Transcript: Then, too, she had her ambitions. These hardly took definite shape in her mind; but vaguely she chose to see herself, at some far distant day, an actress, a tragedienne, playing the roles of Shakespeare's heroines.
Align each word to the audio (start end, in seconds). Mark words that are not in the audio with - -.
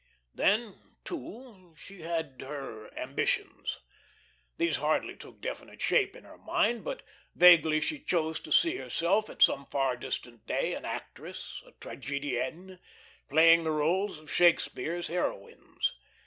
Then, 0.33 0.79
too, 1.05 1.75
she 1.77 2.01
had 2.01 2.41
her 2.41 2.91
ambitions. 2.97 3.77
These 4.57 4.77
hardly 4.77 5.15
took 5.15 5.41
definite 5.41 5.79
shape 5.79 6.15
in 6.15 6.23
her 6.23 6.39
mind; 6.39 6.83
but 6.83 7.03
vaguely 7.35 7.79
she 7.81 7.99
chose 7.99 8.39
to 8.39 8.51
see 8.51 8.77
herself, 8.77 9.29
at 9.29 9.43
some 9.43 9.67
far 9.67 9.95
distant 9.95 10.47
day, 10.47 10.73
an 10.73 10.85
actress, 10.85 11.61
a 11.67 11.73
tragedienne, 11.73 12.79
playing 13.29 13.63
the 13.63 13.69
roles 13.69 14.17
of 14.17 14.31
Shakespeare's 14.31 15.05
heroines. 15.05 15.93